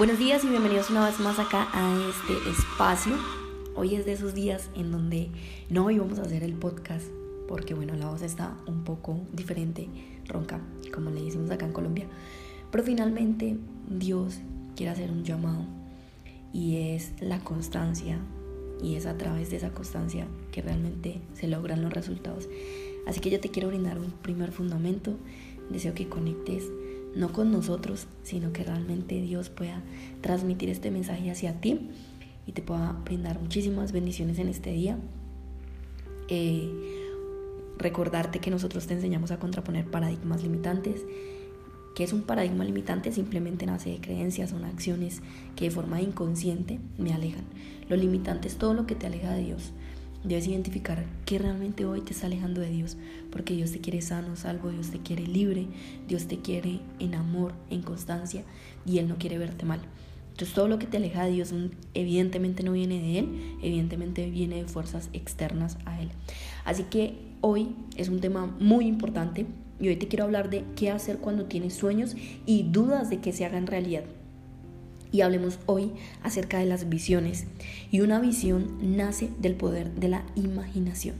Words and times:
Buenos 0.00 0.18
días 0.18 0.42
y 0.44 0.48
bienvenidos 0.48 0.88
una 0.88 1.04
vez 1.04 1.20
más 1.20 1.38
acá 1.38 1.68
a 1.74 1.94
este 2.08 2.32
espacio. 2.50 3.12
Hoy 3.74 3.96
es 3.96 4.06
de 4.06 4.14
esos 4.14 4.32
días 4.32 4.70
en 4.74 4.90
donde 4.90 5.28
no 5.68 5.90
íbamos 5.90 6.18
a 6.18 6.22
hacer 6.22 6.42
el 6.42 6.54
podcast 6.54 7.04
porque 7.46 7.74
bueno, 7.74 7.94
la 7.96 8.08
voz 8.08 8.22
está 8.22 8.56
un 8.66 8.82
poco 8.82 9.20
diferente, 9.34 9.90
ronca, 10.26 10.58
como 10.90 11.10
le 11.10 11.22
decimos 11.22 11.50
acá 11.50 11.66
en 11.66 11.74
Colombia. 11.74 12.06
Pero 12.70 12.82
finalmente 12.82 13.58
Dios 13.90 14.38
quiere 14.74 14.90
hacer 14.90 15.10
un 15.10 15.22
llamado 15.22 15.66
y 16.50 16.94
es 16.94 17.12
la 17.20 17.40
constancia 17.40 18.16
y 18.82 18.94
es 18.94 19.04
a 19.04 19.18
través 19.18 19.50
de 19.50 19.58
esa 19.58 19.74
constancia 19.74 20.26
que 20.50 20.62
realmente 20.62 21.20
se 21.34 21.46
logran 21.46 21.82
los 21.82 21.92
resultados. 21.92 22.48
Así 23.06 23.20
que 23.20 23.28
yo 23.28 23.38
te 23.38 23.50
quiero 23.50 23.68
brindar 23.68 23.98
un 23.98 24.12
primer 24.12 24.50
fundamento. 24.50 25.18
Deseo 25.68 25.92
que 25.92 26.08
conectes 26.08 26.64
no 27.14 27.32
con 27.32 27.50
nosotros, 27.50 28.06
sino 28.22 28.52
que 28.52 28.64
realmente 28.64 29.20
Dios 29.20 29.50
pueda 29.50 29.82
transmitir 30.20 30.68
este 30.70 30.90
mensaje 30.90 31.30
hacia 31.30 31.60
ti 31.60 31.90
y 32.46 32.52
te 32.52 32.62
pueda 32.62 32.92
brindar 33.04 33.40
muchísimas 33.40 33.92
bendiciones 33.92 34.38
en 34.38 34.48
este 34.48 34.72
día. 34.72 34.98
Eh, 36.28 36.70
recordarte 37.78 38.38
que 38.38 38.50
nosotros 38.50 38.86
te 38.86 38.94
enseñamos 38.94 39.30
a 39.30 39.38
contraponer 39.38 39.86
paradigmas 39.86 40.42
limitantes. 40.42 41.04
que 41.96 42.04
es 42.04 42.12
un 42.12 42.22
paradigma 42.22 42.64
limitante? 42.64 43.10
Simplemente 43.10 43.66
nace 43.66 43.90
de 43.90 44.00
creencias, 44.00 44.50
son 44.50 44.64
acciones 44.64 45.22
que 45.56 45.64
de 45.64 45.70
forma 45.72 46.00
inconsciente 46.00 46.78
me 46.98 47.12
alejan. 47.12 47.44
Lo 47.88 47.96
limitante 47.96 48.46
es 48.46 48.56
todo 48.56 48.74
lo 48.74 48.86
que 48.86 48.94
te 48.94 49.06
aleja 49.06 49.32
de 49.32 49.42
Dios. 49.42 49.72
Debes 50.22 50.48
identificar 50.48 51.06
qué 51.24 51.38
realmente 51.38 51.86
hoy 51.86 52.02
te 52.02 52.12
está 52.12 52.26
alejando 52.26 52.60
de 52.60 52.68
Dios, 52.68 52.98
porque 53.32 53.54
Dios 53.54 53.72
te 53.72 53.80
quiere 53.80 54.02
sano, 54.02 54.36
salvo, 54.36 54.70
Dios 54.70 54.90
te 54.90 54.98
quiere 54.98 55.26
libre, 55.26 55.66
Dios 56.08 56.26
te 56.26 56.40
quiere 56.40 56.80
en 56.98 57.14
amor, 57.14 57.54
en 57.70 57.80
constancia, 57.80 58.42
y 58.84 58.98
Él 58.98 59.08
no 59.08 59.16
quiere 59.16 59.38
verte 59.38 59.64
mal. 59.64 59.80
Entonces 60.32 60.54
todo 60.54 60.68
lo 60.68 60.78
que 60.78 60.86
te 60.86 60.98
aleja 60.98 61.24
de 61.24 61.32
Dios 61.32 61.54
evidentemente 61.94 62.62
no 62.62 62.72
viene 62.72 63.00
de 63.00 63.18
Él, 63.18 63.56
evidentemente 63.62 64.28
viene 64.28 64.56
de 64.56 64.68
fuerzas 64.68 65.08
externas 65.14 65.78
a 65.86 66.00
Él. 66.02 66.10
Así 66.66 66.84
que 66.84 67.14
hoy 67.40 67.74
es 67.96 68.10
un 68.10 68.20
tema 68.20 68.44
muy 68.60 68.86
importante 68.86 69.46
y 69.80 69.88
hoy 69.88 69.96
te 69.96 70.08
quiero 70.08 70.24
hablar 70.24 70.50
de 70.50 70.64
qué 70.76 70.90
hacer 70.90 71.18
cuando 71.18 71.46
tienes 71.46 71.72
sueños 71.72 72.14
y 72.44 72.64
dudas 72.64 73.08
de 73.08 73.20
que 73.20 73.32
se 73.32 73.46
hagan 73.46 73.66
realidad 73.66 74.04
y 75.12 75.22
hablemos 75.22 75.58
hoy 75.66 75.92
acerca 76.22 76.58
de 76.58 76.66
las 76.66 76.88
visiones. 76.88 77.46
Y 77.90 78.00
una 78.00 78.20
visión 78.20 78.96
nace 78.96 79.30
del 79.38 79.54
poder 79.54 79.92
de 79.94 80.08
la 80.08 80.24
imaginación. 80.34 81.16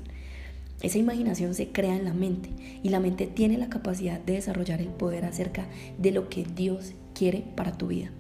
Esa 0.83 0.99
imaginación 0.99 1.55
se 1.55 1.69
crea 1.69 1.97
en 1.97 2.05
la 2.05 2.15
mente 2.15 2.49
y 2.83 2.89
la 2.89 3.01
mente 3.01 3.27
tiene 3.27 3.59
la 3.59 3.69
capacidad 3.69 4.19
de 4.21 4.35
desarrollar 4.35 4.81
el 4.81 4.89
poder 4.89 5.25
acerca 5.25 5.67
de 5.99 6.11
lo 6.11 6.29
que 6.29 6.45
Dios 6.45 6.93
quiere 7.15 7.45
para 7.55 7.77
tu 7.77 7.89
vida. 7.89 8.11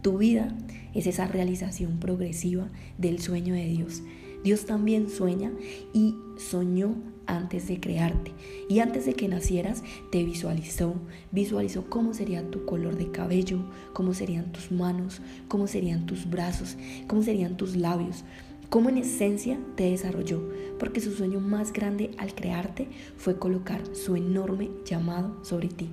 Tu 0.00 0.16
vida 0.16 0.54
es 0.94 1.06
esa 1.06 1.26
realización 1.26 1.98
progresiva 1.98 2.68
del 2.96 3.20
sueño 3.20 3.54
de 3.54 3.66
Dios. 3.66 4.02
Dios 4.42 4.64
también 4.64 5.10
sueña 5.10 5.52
y 5.92 6.14
soñó 6.38 6.94
antes 7.28 7.68
de 7.68 7.78
crearte. 7.78 8.32
Y 8.68 8.80
antes 8.80 9.06
de 9.06 9.14
que 9.14 9.28
nacieras, 9.28 9.84
te 10.10 10.24
visualizó. 10.24 10.94
Visualizó 11.30 11.88
cómo 11.88 12.14
sería 12.14 12.50
tu 12.50 12.64
color 12.64 12.96
de 12.96 13.12
cabello, 13.12 13.60
cómo 13.92 14.14
serían 14.14 14.50
tus 14.50 14.72
manos, 14.72 15.20
cómo 15.46 15.68
serían 15.68 16.06
tus 16.06 16.28
brazos, 16.28 16.76
cómo 17.06 17.22
serían 17.22 17.56
tus 17.56 17.76
labios. 17.76 18.24
Cómo 18.70 18.90
en 18.90 18.98
esencia 18.98 19.58
te 19.76 19.90
desarrolló, 19.90 20.42
porque 20.78 21.00
su 21.00 21.12
sueño 21.12 21.40
más 21.40 21.72
grande 21.72 22.10
al 22.18 22.34
crearte 22.34 22.88
fue 23.16 23.38
colocar 23.38 23.80
su 23.94 24.14
enorme 24.14 24.68
llamado 24.84 25.42
sobre 25.42 25.68
ti. 25.68 25.88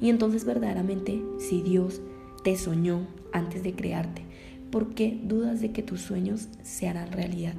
Y 0.00 0.08
entonces 0.08 0.46
verdaderamente, 0.46 1.22
si 1.38 1.60
Dios 1.60 2.00
te 2.42 2.56
soñó 2.56 3.06
antes 3.32 3.62
de 3.62 3.74
crearte, 3.74 4.22
¿por 4.70 4.94
qué 4.94 5.20
dudas 5.22 5.60
de 5.60 5.72
que 5.72 5.82
tus 5.82 6.00
sueños 6.00 6.48
se 6.62 6.88
harán 6.88 7.12
realidad? 7.12 7.54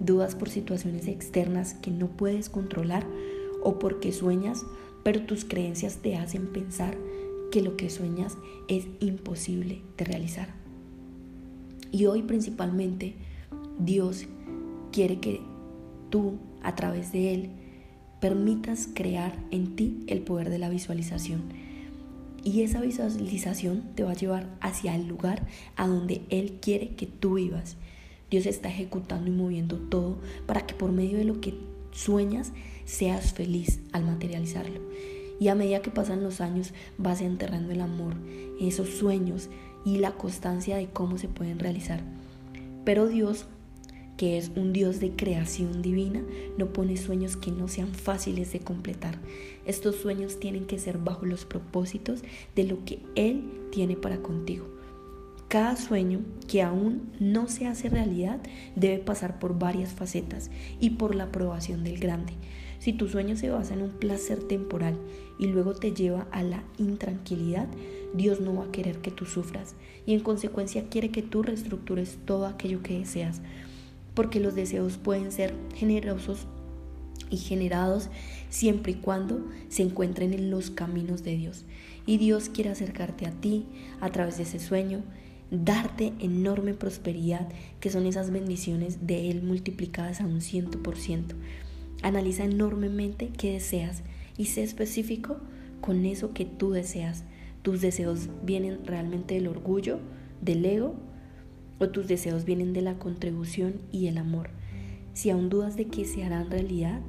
Dudas 0.00 0.34
por 0.34 0.48
situaciones 0.48 1.08
externas 1.08 1.74
que 1.74 1.90
no 1.90 2.08
puedes 2.08 2.48
controlar 2.48 3.06
o 3.62 3.78
porque 3.78 4.12
sueñas, 4.12 4.64
pero 5.02 5.22
tus 5.22 5.44
creencias 5.44 5.96
te 5.98 6.16
hacen 6.16 6.46
pensar 6.46 6.96
que 7.50 7.62
lo 7.62 7.76
que 7.76 7.90
sueñas 7.90 8.36
es 8.68 8.86
imposible 9.00 9.82
de 9.96 10.04
realizar. 10.04 10.54
Y 11.90 12.06
hoy 12.06 12.22
principalmente 12.22 13.14
Dios 13.78 14.26
quiere 14.92 15.20
que 15.20 15.40
tú, 16.10 16.34
a 16.62 16.74
través 16.74 17.12
de 17.12 17.34
Él, 17.34 17.50
permitas 18.20 18.88
crear 18.92 19.32
en 19.50 19.76
ti 19.76 20.04
el 20.06 20.20
poder 20.20 20.50
de 20.50 20.58
la 20.58 20.68
visualización. 20.68 21.42
Y 22.44 22.62
esa 22.62 22.80
visualización 22.80 23.82
te 23.94 24.04
va 24.04 24.12
a 24.12 24.14
llevar 24.14 24.48
hacia 24.60 24.94
el 24.94 25.06
lugar 25.06 25.46
a 25.76 25.86
donde 25.86 26.22
Él 26.30 26.58
quiere 26.60 26.90
que 26.90 27.06
tú 27.06 27.34
vivas. 27.34 27.76
Dios 28.30 28.46
está 28.46 28.68
ejecutando 28.68 29.28
y 29.28 29.32
moviendo 29.32 29.76
todo 29.76 30.18
para 30.46 30.66
que 30.66 30.74
por 30.74 30.92
medio 30.92 31.18
de 31.18 31.24
lo 31.24 31.40
que 31.40 31.54
sueñas 31.92 32.52
seas 32.84 33.32
feliz 33.32 33.80
al 33.92 34.04
materializarlo. 34.04 34.80
Y 35.40 35.48
a 35.48 35.54
medida 35.54 35.82
que 35.82 35.90
pasan 35.90 36.22
los 36.22 36.40
años 36.40 36.72
vas 36.96 37.20
enterrando 37.20 37.72
el 37.72 37.80
amor, 37.80 38.14
esos 38.60 38.88
sueños 38.88 39.48
y 39.84 39.98
la 39.98 40.12
constancia 40.12 40.76
de 40.76 40.88
cómo 40.88 41.16
se 41.16 41.28
pueden 41.28 41.58
realizar. 41.58 42.00
Pero 42.84 43.06
Dios, 43.06 43.46
que 44.16 44.36
es 44.36 44.50
un 44.56 44.72
Dios 44.72 44.98
de 44.98 45.12
creación 45.12 45.80
divina, 45.80 46.22
no 46.56 46.72
pone 46.72 46.96
sueños 46.96 47.36
que 47.36 47.52
no 47.52 47.68
sean 47.68 47.94
fáciles 47.94 48.52
de 48.52 48.60
completar. 48.60 49.18
Estos 49.64 49.96
sueños 49.96 50.40
tienen 50.40 50.66
que 50.66 50.78
ser 50.78 50.98
bajo 50.98 51.24
los 51.24 51.44
propósitos 51.44 52.22
de 52.56 52.64
lo 52.64 52.84
que 52.84 52.98
Él 53.14 53.44
tiene 53.70 53.96
para 53.96 54.18
contigo. 54.18 54.77
Cada 55.48 55.76
sueño 55.76 56.20
que 56.46 56.62
aún 56.62 57.10
no 57.20 57.48
se 57.48 57.66
hace 57.66 57.88
realidad 57.88 58.38
debe 58.76 58.98
pasar 58.98 59.38
por 59.38 59.58
varias 59.58 59.94
facetas 59.94 60.50
y 60.78 60.90
por 60.90 61.14
la 61.14 61.24
aprobación 61.24 61.84
del 61.84 61.98
grande. 61.98 62.34
Si 62.80 62.92
tu 62.92 63.08
sueño 63.08 63.34
se 63.34 63.48
basa 63.48 63.72
en 63.72 63.80
un 63.80 63.92
placer 63.92 64.42
temporal 64.42 64.98
y 65.38 65.46
luego 65.46 65.72
te 65.72 65.94
lleva 65.94 66.26
a 66.32 66.42
la 66.42 66.64
intranquilidad, 66.76 67.66
Dios 68.12 68.40
no 68.40 68.56
va 68.56 68.64
a 68.64 68.72
querer 68.72 68.98
que 68.98 69.10
tú 69.10 69.24
sufras 69.24 69.74
y 70.04 70.12
en 70.12 70.20
consecuencia 70.20 70.90
quiere 70.90 71.10
que 71.10 71.22
tú 71.22 71.42
reestructures 71.42 72.18
todo 72.26 72.46
aquello 72.46 72.82
que 72.82 72.98
deseas, 72.98 73.40
porque 74.12 74.40
los 74.40 74.54
deseos 74.54 74.98
pueden 74.98 75.32
ser 75.32 75.54
generosos 75.74 76.46
y 77.30 77.38
generados 77.38 78.10
siempre 78.50 78.92
y 78.92 78.96
cuando 78.96 79.46
se 79.70 79.82
encuentren 79.82 80.34
en 80.34 80.50
los 80.50 80.70
caminos 80.70 81.22
de 81.22 81.36
Dios. 81.36 81.64
Y 82.04 82.18
Dios 82.18 82.50
quiere 82.50 82.68
acercarte 82.68 83.26
a 83.26 83.30
ti 83.30 83.64
a 84.00 84.10
través 84.10 84.36
de 84.36 84.42
ese 84.42 84.58
sueño 84.58 85.02
darte 85.50 86.12
enorme 86.18 86.74
prosperidad, 86.74 87.48
que 87.80 87.90
son 87.90 88.06
esas 88.06 88.30
bendiciones 88.30 89.06
de 89.06 89.30
Él 89.30 89.42
multiplicadas 89.42 90.20
a 90.20 90.26
un 90.26 90.40
ciento 90.40 90.82
por 90.82 90.96
ciento. 90.96 91.34
Analiza 92.02 92.44
enormemente 92.44 93.30
qué 93.36 93.52
deseas 93.52 94.02
y 94.36 94.46
sé 94.46 94.62
específico 94.62 95.38
con 95.80 96.04
eso 96.04 96.32
que 96.32 96.44
tú 96.44 96.70
deseas. 96.70 97.24
¿Tus 97.62 97.80
deseos 97.80 98.28
vienen 98.44 98.84
realmente 98.84 99.34
del 99.34 99.48
orgullo, 99.48 99.98
del 100.40 100.64
ego? 100.64 100.94
¿O 101.78 101.88
tus 101.88 102.06
deseos 102.06 102.44
vienen 102.44 102.72
de 102.72 102.82
la 102.82 102.98
contribución 102.98 103.74
y 103.90 104.06
el 104.06 104.18
amor? 104.18 104.50
Si 105.14 105.30
aún 105.30 105.48
dudas 105.48 105.76
de 105.76 105.86
que 105.86 106.04
se 106.04 106.24
harán 106.24 106.50
realidad 106.50 107.00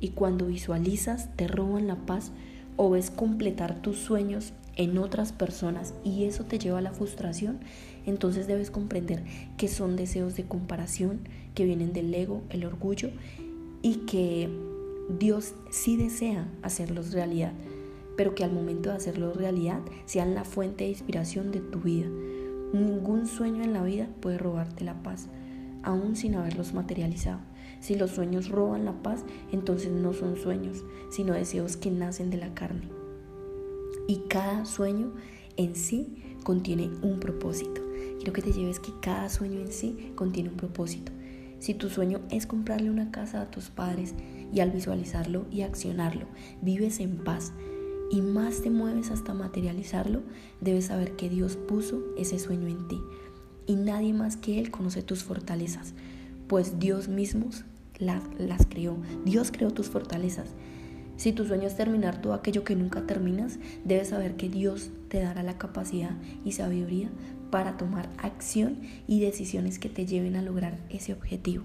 y 0.00 0.10
cuando 0.10 0.46
visualizas 0.46 1.34
te 1.36 1.48
roban 1.48 1.86
la 1.86 1.96
paz 1.96 2.32
o 2.76 2.90
ves 2.90 3.10
completar 3.10 3.82
tus 3.82 3.98
sueños 3.98 4.52
en 4.76 4.98
otras 4.98 5.32
personas 5.32 5.94
y 6.04 6.24
eso 6.24 6.44
te 6.44 6.58
lleva 6.58 6.78
a 6.78 6.82
la 6.82 6.92
frustración, 6.92 7.60
entonces 8.06 8.46
debes 8.46 8.70
comprender 8.70 9.22
que 9.56 9.68
son 9.68 9.96
deseos 9.96 10.36
de 10.36 10.44
comparación 10.44 11.20
que 11.54 11.64
vienen 11.64 11.92
del 11.92 12.14
ego, 12.14 12.42
el 12.50 12.64
orgullo 12.64 13.10
y 13.82 13.96
que 14.06 14.48
Dios 15.18 15.54
sí 15.70 15.96
desea 15.96 16.48
hacerlos 16.62 17.12
realidad, 17.12 17.52
pero 18.16 18.34
que 18.34 18.44
al 18.44 18.52
momento 18.52 18.90
de 18.90 18.96
hacerlos 18.96 19.36
realidad 19.36 19.80
sean 20.06 20.34
la 20.34 20.44
fuente 20.44 20.84
de 20.84 20.90
inspiración 20.90 21.52
de 21.52 21.60
tu 21.60 21.80
vida. 21.80 22.08
Ningún 22.72 23.26
sueño 23.26 23.62
en 23.62 23.74
la 23.74 23.82
vida 23.82 24.08
puede 24.20 24.38
robarte 24.38 24.84
la 24.84 25.02
paz, 25.02 25.28
aún 25.82 26.16
sin 26.16 26.34
haberlos 26.34 26.72
materializado. 26.72 27.40
Si 27.80 27.96
los 27.96 28.12
sueños 28.12 28.48
roban 28.48 28.84
la 28.84 29.02
paz, 29.02 29.24
entonces 29.50 29.90
no 29.90 30.12
son 30.12 30.36
sueños, 30.36 30.84
sino 31.10 31.34
deseos 31.34 31.76
que 31.76 31.90
nacen 31.90 32.30
de 32.30 32.38
la 32.38 32.54
carne 32.54 33.01
y 34.06 34.22
cada 34.28 34.64
sueño 34.64 35.12
en 35.56 35.76
sí 35.76 36.36
contiene 36.44 36.90
un 37.02 37.20
propósito. 37.20 37.82
Quiero 38.16 38.32
que 38.32 38.42
te 38.42 38.52
lleves 38.52 38.80
que 38.80 38.92
cada 39.00 39.28
sueño 39.28 39.60
en 39.60 39.72
sí 39.72 40.12
contiene 40.14 40.50
un 40.50 40.56
propósito. 40.56 41.12
Si 41.58 41.74
tu 41.74 41.88
sueño 41.88 42.20
es 42.30 42.46
comprarle 42.46 42.90
una 42.90 43.10
casa 43.10 43.40
a 43.40 43.50
tus 43.50 43.70
padres 43.70 44.14
y 44.52 44.60
al 44.60 44.70
visualizarlo 44.70 45.46
y 45.50 45.62
accionarlo, 45.62 46.26
vives 46.60 46.98
en 47.00 47.18
paz 47.18 47.52
y 48.10 48.20
más 48.20 48.62
te 48.62 48.70
mueves 48.70 49.10
hasta 49.10 49.32
materializarlo, 49.32 50.22
debes 50.60 50.86
saber 50.86 51.16
que 51.16 51.28
Dios 51.28 51.56
puso 51.56 52.02
ese 52.18 52.38
sueño 52.38 52.68
en 52.68 52.88
ti 52.88 53.00
y 53.66 53.76
nadie 53.76 54.12
más 54.12 54.36
que 54.36 54.58
Él 54.58 54.70
conoce 54.70 55.02
tus 55.02 55.22
fortalezas, 55.22 55.94
pues 56.48 56.78
Dios 56.78 57.08
mismo 57.08 57.50
las, 57.98 58.22
las 58.38 58.66
creó. 58.66 58.96
Dios 59.24 59.50
creó 59.52 59.70
tus 59.70 59.88
fortalezas 59.88 60.48
Si 61.16 61.32
tu 61.32 61.44
sueño 61.44 61.66
es 61.66 61.76
terminar 61.76 62.20
todo 62.20 62.34
aquello 62.34 62.64
que 62.64 62.74
nunca 62.74 63.06
terminas, 63.06 63.58
debes 63.84 64.08
saber 64.08 64.36
que 64.36 64.48
Dios 64.48 64.90
te 65.08 65.20
dará 65.20 65.42
la 65.42 65.58
capacidad 65.58 66.16
y 66.44 66.52
sabiduría 66.52 67.10
para 67.50 67.76
tomar 67.76 68.08
acción 68.18 68.80
y 69.06 69.20
decisiones 69.20 69.78
que 69.78 69.88
te 69.88 70.06
lleven 70.06 70.36
a 70.36 70.42
lograr 70.42 70.78
ese 70.88 71.12
objetivo. 71.12 71.64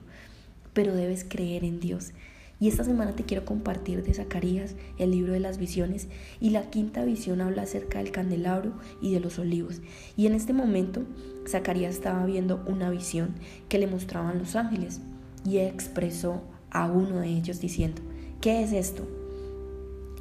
Pero 0.73 0.93
debes 0.93 1.23
creer 1.23 1.63
en 1.63 1.79
Dios. 1.79 2.11
Y 2.59 2.67
esta 2.67 2.83
semana 2.83 3.15
te 3.15 3.23
quiero 3.23 3.45
compartir 3.45 4.03
de 4.03 4.13
Zacarías, 4.13 4.75
el 4.97 5.11
libro 5.11 5.31
de 5.33 5.39
las 5.39 5.59
visiones, 5.59 6.07
y 6.39 6.49
la 6.49 6.69
quinta 6.69 7.05
visión 7.05 7.39
habla 7.39 7.63
acerca 7.63 7.99
del 7.99 8.11
candelabro 8.11 8.73
y 9.01 9.13
de 9.13 9.19
los 9.19 9.37
olivos. 9.37 9.81
Y 10.15 10.25
en 10.25 10.33
este 10.33 10.53
momento, 10.53 11.03
Zacarías 11.47 11.95
estaba 11.95 12.25
viendo 12.25 12.63
una 12.67 12.89
visión 12.89 13.35
que 13.69 13.77
le 13.77 13.87
mostraban 13.87 14.39
los 14.39 14.55
ángeles 14.55 15.01
y 15.45 15.59
expresó 15.59 16.41
a 16.71 16.87
uno 16.91 17.19
de 17.19 17.29
ellos 17.29 17.61
diciendo, 17.61 18.01
¿qué 18.41 18.63
es 18.63 18.73
esto? 18.73 19.07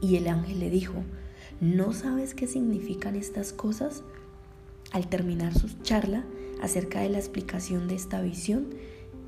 Y 0.00 0.16
el 0.16 0.28
ángel 0.28 0.60
le 0.60 0.70
dijo, 0.70 0.94
¿no 1.60 1.92
sabes 1.92 2.34
qué 2.34 2.46
significan 2.46 3.16
estas 3.16 3.52
cosas? 3.52 4.02
Al 4.92 5.08
terminar 5.08 5.54
su 5.54 5.68
charla 5.82 6.24
acerca 6.62 7.00
de 7.00 7.08
la 7.08 7.18
explicación 7.18 7.88
de 7.88 7.94
esta 7.94 8.20
visión, 8.20 8.68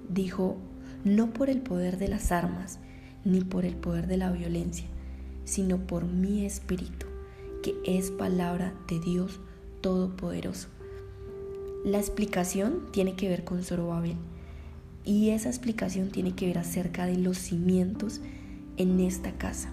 dijo, 0.08 0.56
no 1.04 1.32
por 1.32 1.50
el 1.50 1.60
poder 1.60 1.98
de 1.98 2.08
las 2.08 2.32
armas, 2.32 2.78
ni 3.24 3.42
por 3.42 3.64
el 3.64 3.76
poder 3.76 4.06
de 4.06 4.16
la 4.16 4.30
violencia, 4.30 4.86
sino 5.44 5.78
por 5.78 6.04
mi 6.04 6.44
espíritu, 6.44 7.06
que 7.62 7.74
es 7.84 8.10
palabra 8.10 8.74
de 8.88 9.00
Dios 9.00 9.40
Todopoderoso. 9.80 10.68
La 11.84 11.98
explicación 11.98 12.86
tiene 12.90 13.14
que 13.14 13.28
ver 13.28 13.44
con 13.44 13.62
Zorobabel 13.62 14.16
y 15.04 15.30
esa 15.30 15.48
explicación 15.48 16.10
tiene 16.10 16.34
que 16.34 16.46
ver 16.46 16.58
acerca 16.58 17.06
de 17.06 17.16
los 17.16 17.38
cimientos 17.38 18.20
en 18.76 19.00
esta 19.00 19.32
casa. 19.32 19.72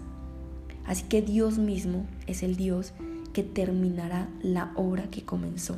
Así 0.85 1.03
que 1.03 1.21
Dios 1.21 1.57
mismo 1.57 2.05
es 2.27 2.43
el 2.43 2.55
Dios 2.55 2.93
que 3.33 3.43
terminará 3.43 4.29
la 4.41 4.71
obra 4.75 5.09
que 5.09 5.23
comenzó. 5.23 5.77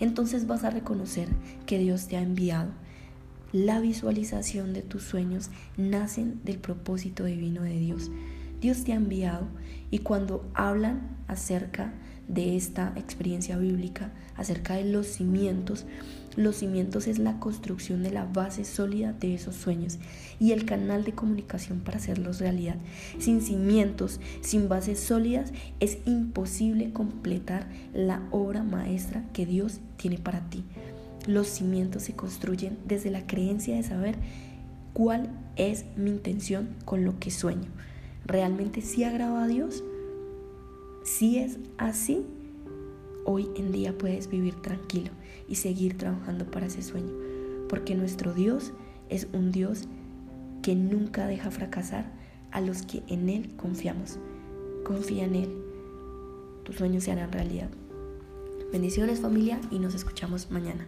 Entonces 0.00 0.46
vas 0.46 0.64
a 0.64 0.70
reconocer 0.70 1.28
que 1.66 1.78
Dios 1.78 2.08
te 2.08 2.16
ha 2.16 2.22
enviado. 2.22 2.70
La 3.52 3.80
visualización 3.80 4.72
de 4.72 4.82
tus 4.82 5.02
sueños 5.02 5.50
nacen 5.76 6.40
del 6.44 6.58
propósito 6.58 7.24
divino 7.24 7.62
de 7.62 7.78
Dios. 7.78 8.10
Dios 8.60 8.84
te 8.84 8.92
ha 8.92 8.96
enviado 8.96 9.46
y 9.90 10.00
cuando 10.00 10.44
hablan 10.54 11.16
acerca 11.28 11.92
de 12.28 12.56
esta 12.56 12.92
experiencia 12.96 13.56
bíblica, 13.56 14.10
acerca 14.36 14.74
de 14.74 14.84
los 14.84 15.06
cimientos, 15.06 15.84
los 16.36 16.56
cimientos 16.56 17.06
es 17.06 17.18
la 17.18 17.38
construcción 17.38 18.02
de 18.02 18.10
la 18.10 18.24
base 18.24 18.64
sólida 18.64 19.12
de 19.12 19.34
esos 19.34 19.54
sueños 19.54 19.98
y 20.40 20.52
el 20.52 20.64
canal 20.64 21.04
de 21.04 21.12
comunicación 21.12 21.80
para 21.80 21.98
hacerlos 21.98 22.40
realidad. 22.40 22.76
Sin 23.18 23.40
cimientos, 23.40 24.20
sin 24.40 24.68
bases 24.68 25.00
sólidas, 25.00 25.52
es 25.80 25.98
imposible 26.06 26.92
completar 26.92 27.68
la 27.92 28.22
obra 28.30 28.62
maestra 28.62 29.24
que 29.32 29.46
Dios 29.46 29.80
tiene 29.96 30.18
para 30.18 30.48
ti. 30.50 30.64
Los 31.26 31.46
cimientos 31.46 32.02
se 32.02 32.14
construyen 32.14 32.78
desde 32.86 33.10
la 33.10 33.26
creencia 33.26 33.76
de 33.76 33.82
saber 33.82 34.16
cuál 34.92 35.30
es 35.56 35.84
mi 35.96 36.10
intención 36.10 36.68
con 36.84 37.04
lo 37.04 37.18
que 37.18 37.30
sueño. 37.30 37.70
¿Realmente 38.26 38.80
sí 38.80 39.04
agrada 39.04 39.44
a 39.44 39.46
Dios? 39.46 39.82
Si 41.04 41.38
es 41.38 41.58
así, 41.78 42.26
hoy 43.24 43.48
en 43.56 43.72
día 43.72 43.96
puedes 43.96 44.28
vivir 44.28 44.54
tranquilo 44.56 45.10
y 45.48 45.56
seguir 45.56 45.96
trabajando 45.98 46.50
para 46.50 46.66
ese 46.66 46.82
sueño, 46.82 47.12
porque 47.68 47.94
nuestro 47.94 48.32
Dios 48.32 48.72
es 49.08 49.28
un 49.32 49.52
Dios 49.52 49.88
que 50.62 50.74
nunca 50.74 51.26
deja 51.26 51.50
fracasar 51.50 52.10
a 52.50 52.60
los 52.60 52.82
que 52.82 53.02
en 53.08 53.28
Él 53.28 53.54
confiamos. 53.56 54.18
Confía 54.84 55.24
en 55.24 55.34
Él, 55.34 55.58
tus 56.64 56.76
sueños 56.76 57.04
se 57.04 57.12
harán 57.12 57.32
realidad. 57.32 57.70
Bendiciones 58.72 59.20
familia 59.20 59.60
y 59.70 59.78
nos 59.78 59.94
escuchamos 59.94 60.50
mañana. 60.50 60.86